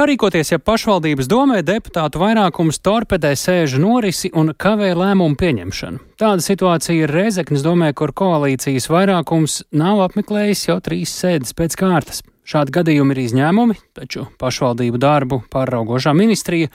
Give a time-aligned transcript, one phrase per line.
[0.00, 5.98] Kā rīkoties, ja pašvaldības domē deputātu vairākums torpedē sēžu norisi un kavē lēmumu pieņemšanu?
[6.16, 12.22] Tāda situācija ir Reizeknas domē, kur koalīcijas vairākums nav apmeklējis jau trīs sēdes pēc kārtas.
[12.48, 16.70] Šādi gadījumi ir izņēmumi, taču pašvaldību darbu pāraugošā ministrija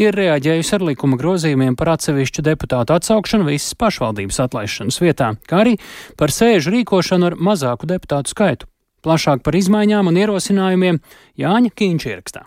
[0.00, 5.76] ir reaģējusi ar likuma grozījumiem par atsevišķu deputātu atsaukšanu visas pašvaldības atlaišanas vietā, kā arī
[6.16, 8.70] par sēžu rīkošanu ar mazāku deputātu skaitu.
[9.04, 11.02] Plašāk par izmaiņām un ierosinājumiem
[11.44, 12.46] Jāņa Kīņš ierakstā.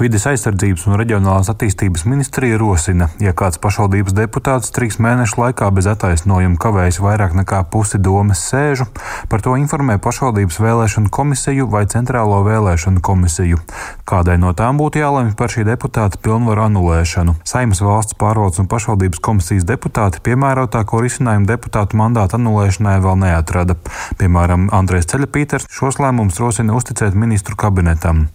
[0.00, 5.86] Vides aizsardzības un reģionālās attīstības ministrija rosina, ja kāds pašvaldības deputāts trīs mēnešu laikā bez
[5.90, 8.88] attaisnojuma kavējas vairāk nekā pusi domas sēžu,
[9.30, 13.60] par to informē pašvaldības vēlēšanu komisiju vai centrālo vēlēšanu komisiju.
[14.08, 17.36] Kādai no tām būtu jālemj par šī deputāta pilnvaru anulēšanu?
[17.48, 23.78] Saimas valsts pārvaldes un pašvaldības komisijas deputāti piemērotāko risinājumu deputātu mandātu anulēšanai vēl neatrada.
[24.18, 28.26] Piemēram, Andrēs Ceļapīters šos lēmumus rosina uzticēt ministru kabinetam.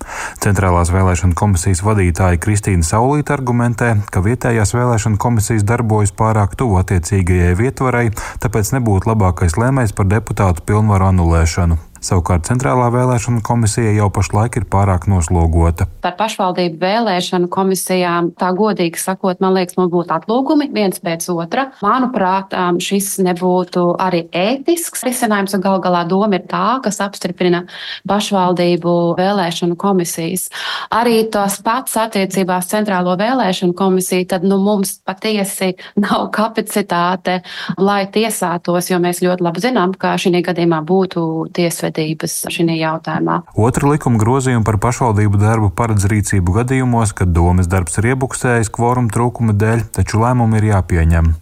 [0.43, 6.77] Centrālās vēlēšana vēlēšana komisijas vadītāja Kristīna Saulīta argumentē, ka vietējās vēlēšana komisijas darbojas pārāk tuvu
[6.77, 11.86] attiecīgajai vietvarai, tāpēc nebūtu labākais lēmējs par deputātu pilnvaru anulēšanu.
[12.03, 15.87] Savukārt centrālā vēlēšana komisija jau pašlaik ir pārāk noslogota.
[16.03, 21.67] Par pašvaldību vēlēšanu komisijām, tā godīgi sakot, man liekas, mums būtu atlūgumi viens pēc otra.
[21.81, 27.63] Manuprāt, šis nebūtu arī ētisks risinājums, un gal galā doma ir tā, kas apstiprina
[28.09, 30.47] pašvaldību vēlēšanu komisijas.
[30.93, 37.41] Arī tos pats attiecībās centrālo vēlēšanu komisiju, tad nu, mums patiesi nav kapacitāte,
[37.81, 41.25] lai tiesātos, jo mēs ļoti labi zinām, ka šī gadījumā būtu
[41.57, 43.37] tiesvedība tiesvedības šajā jautājumā.
[43.55, 49.11] Otra likuma grozījuma par pašvaldību darbu paredz rīcību gadījumos, kad domas darbs ir iebuksējis kvoruma
[49.13, 51.33] trūkuma dēļ, taču lēmumi ir jāpieņem.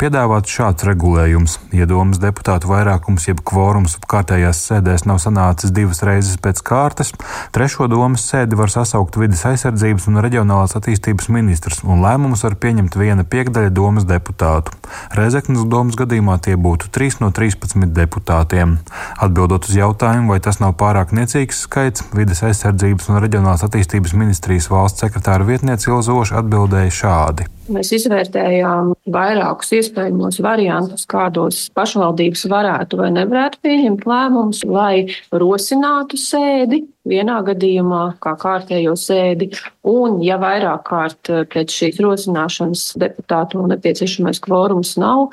[0.00, 1.58] Piedāvāts šāds regulējums.
[1.74, 7.12] Ja domas deputātu vairākums jeb kvorums kārtējās sēdēs nav sanācis divas reizes pēc kārtas,
[7.54, 12.98] trešo domas sēdi var sasaukt vidas aizsardzības un reģionālās attīstības ministrs, un lēmumus var pieņemt
[12.98, 14.74] viena piekdaļa domas deputātu.
[15.14, 18.78] Rezeknas domas gadījumā tie būtu 3 no 13 deputātiem.
[19.24, 24.14] Atbildot uz jautājumu, jautājumu, vai tas nav pārāk niecīgs skaits, vides aizsardzības un reģionālās attīstības
[24.18, 27.46] ministrijas valsts sekretāra vietniece Ilzoša atbildēja šādi.
[27.72, 36.84] Mēs izvērtējām vairākus iespējamos variantus, kādos pašvaldības varētu vai nevarētu pieņemt lēmumus, lai rosinātu sēdi
[37.08, 39.50] vienā gadījumā, kā kārtējo sēdi,
[39.88, 45.28] un, ja vairāk kārt pēc šīs rosināšanas deputātu nepieciešamais kvorums nav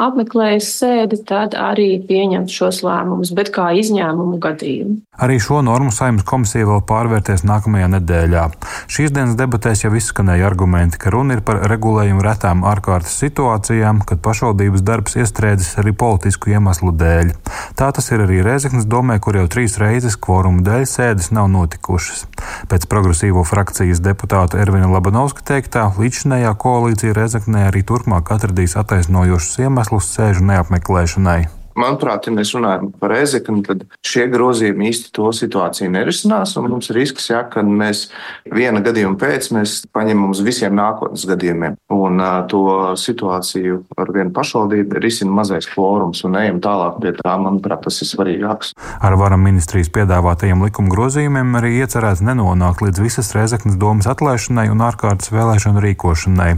[0.00, 4.96] apmeklējis sēdi, tad arī pieņemt šos lēmumus, bet kā izņēmumu gadījumu.
[5.20, 8.46] Arī šo normu saimnes komisija vēl pārvērtēs nākamajā nedēļā.
[8.88, 14.22] Šīs dienas debatēs jau izskanēja argumenti, ka runa ir par regulējumu retām ārkārtas situācijām, kad
[14.24, 17.32] pašvaldības darbs iestrēdzis arī politisku iemeslu dēļ.
[17.78, 22.26] Tā tas ir arī Rēzeknas domē, kur jau trīs reizes kvoruma dēļ sēdes nav notikušas.
[22.70, 30.12] Pēc progresīvo frakcijas deputāta Ervina Labanovska teiktā, līdzinējā koalīcija Rēzeknē arī turpmāk atradīs attaisnojošus iemeslus
[30.16, 31.59] sēžu neapmeklēšanai.
[31.78, 36.56] Manuprāt, ja mēs runājam par Ezeknu, tad šie grozījumi īsti to situāciju nerisinās.
[36.60, 38.08] Mums ir risks, ja, ka mēs
[38.50, 39.50] viena gadījuma pēc
[39.94, 41.78] paņemam uz visiem nākotnes gadījumiem.
[41.94, 42.64] Un uh, to
[42.98, 47.36] situāciju ar vienu pašvaldību risina mazais kvorums un ejam tālāk pie tā.
[47.40, 48.74] Manuprāt, tas ir svarīgāks.
[49.00, 54.82] Ar varam ministrijas piedāvātajiem likuma grozījumiem arī iecerēts nenonākt līdz visas Rezeknas domas atlaišanai un
[54.84, 56.50] ārkārtas vēlēšanu rīkošanai.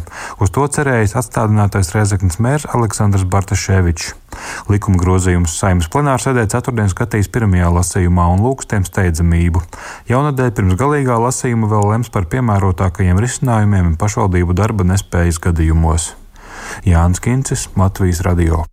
[0.43, 4.17] Uz to cerējis atstādinātais Rezeknas mērs Aleksandrs Bartaševičs.
[4.73, 9.63] Likuma grozījumus saimnes plenārsēdē ceturtdien skatīs pirmajā lasījumā un lūgs tiem steidzamību.
[10.11, 16.13] Jaunadēļ pirms galīgā lasījuma vēl lems par piemērotākajiem risinājumiem pašvaldību darba nespējas gadījumos.
[16.89, 18.65] Jānis Kincis, Latvijas Radio.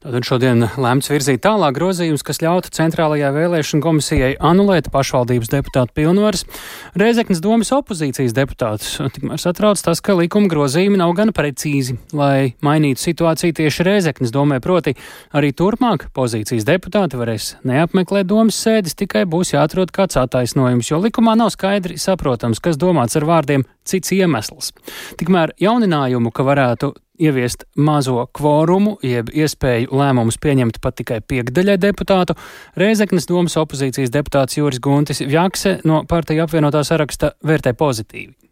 [0.00, 6.46] Tātad šodien lēmts virzīt tālāk grozījums, kas ļautu centrālajā vēlēšana komisijai anulēt pašvaldības deputātu pilnvaras.
[6.98, 13.02] Reizeknas domas opozīcijas deputātus tikmēr satrauc tas, ka likuma grozījumi nav gan precīzi, lai mainītu
[13.02, 14.96] situāciju tieši Reizeknas domē, proti
[15.36, 21.36] arī turpmāk pozīcijas deputāti varēs neapmeklēt domas sēdes, tikai būs jāatrod kāds attaisnojums, jo likumā
[21.38, 24.72] nav skaidri saprotams, kas domāts ar vārdiem cits iemesls.
[25.20, 32.36] Tikmēr jauninājumu, ka varētu ieviest mazo kvorumu, jeb iespēju lēmumus pieņemt pat tikai piekdaļai deputātu,
[32.80, 38.49] Rēzeknes domas opozīcijas deputāts Juris Guntis Vjakse no partija apvienotā saraksta vērtē pozitīvi.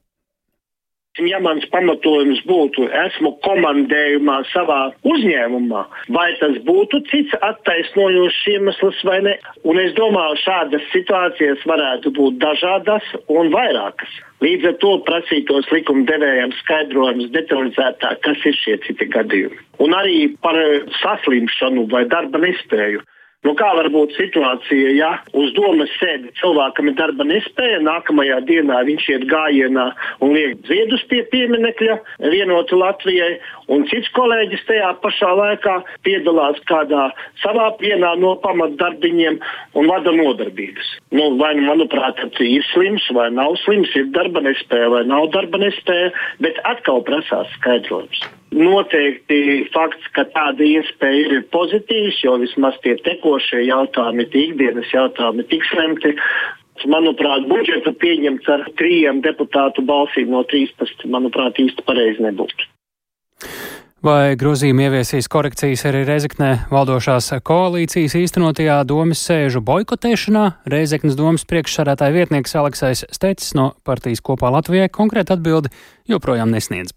[1.26, 5.82] Ja mans pamatojums būtu, esmu komandējumā savā uzņēmumā,
[6.14, 9.34] vai tas būtu cits attaisnojošs iemesls vai ne?
[9.66, 14.14] Un es domāju, šādas situācijas varētu būt dažādas un vairākas.
[14.44, 19.58] Līdz ar to prasītos likumdevējiem skaidrojums detalizētāk, kas ir šie citi gadījumi.
[19.82, 20.58] Un arī par
[21.00, 23.02] saslimšanu vai darba nespēju.
[23.46, 25.08] Nu, kā var būt situācija, ja
[25.38, 29.84] uz domas sēdi cilvēkam ir darba nespēja, nākamajā dienā viņš iet gājienā
[30.26, 31.94] un liek ziedus pie pieminekļa
[32.32, 33.36] vienoti Latvijai,
[33.70, 35.76] un cits kolēģis tajā pašā laikā
[36.08, 37.04] piedalās kādā
[37.44, 39.38] savā vienā no pamatdarbiņiem
[39.78, 40.90] un vada nodarbības.
[41.14, 45.62] Nu, vai, nu, manuprāt, ir slims vai nav slims, ir darba nespēja vai nav darba
[45.62, 46.10] nespēja,
[46.42, 48.26] bet atkal prasās skaidrojums.
[48.54, 55.44] Noteikti fakts, ka tāda iespēja ir, pozitīvs, jo vismaz tie tekošie jautājumi, tie ikdienas jautājumi
[55.50, 56.14] tiks lemti.
[56.88, 62.68] Manuprāt, budžetu pieņemts ar trījiem deputātu balsīm no 13, manuprāt, īsti pareizi nebūtu.
[63.98, 70.44] Vai grozījumi ieviesīs korekcijas arī Reizeknē valdošās koalīcijas īstenotajā domas sēžu boikotēšanā?
[70.70, 75.74] Reizeknas domas priekšsarētāja vietnieks Aleksais Stecis no partijas kopā Latvijai konkrēti atbildi
[76.14, 76.94] joprojām nesniedz.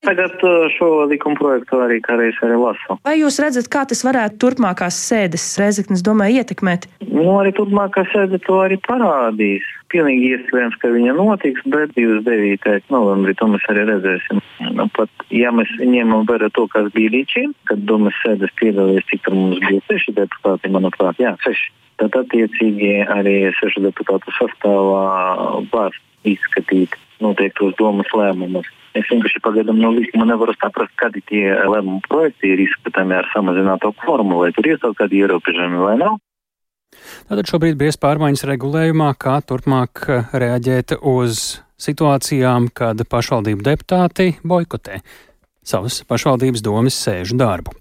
[0.00, 0.32] Tagad
[0.78, 2.94] šo likuma projektu arī kādreiz arī lasu.
[3.04, 6.86] Vai jūs redzat, kā tas varētu turpmākās sēdes Reizeknas domē ietekmēt?
[7.04, 9.66] Nu, arī turpmākā sēde to arī parādīs.
[9.92, 12.88] Pilnīgi iespējams, ka viņa notiks, bet 29.
[12.94, 14.40] novembrī to mēs arī redzēsim.
[14.78, 19.08] Nu, pat, ja mēs ņemam vērā to, kas bija līdz šim, kad domas sēdes piedalījās,
[19.12, 21.74] cik tur mums bija seši deputāti, manuprāt, jā, seši.
[22.00, 25.04] Tad attiecīgi arī sešu deputātu sastāvā
[25.74, 28.70] var izskatīt noteiktos domas lēmumus.
[29.80, 34.66] No likuma nevaru saprast, kādi tie lēmumu projekti ir izskatāmi ar samazināto formu, vai tur
[34.98, 36.18] kādi ierobežojumi vai nav.
[37.30, 45.00] Tātad šobrīd bija pārmaiņas regulējumā, kā turpmāk reaģēt uz situācijām, kad pašvaldību deputāti boikotē
[45.70, 47.74] savas pašvaldības domas sēžu darbu.